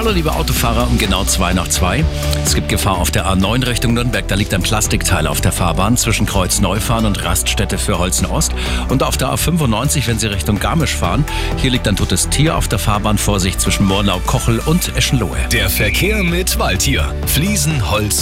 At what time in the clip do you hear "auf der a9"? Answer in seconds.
2.96-3.66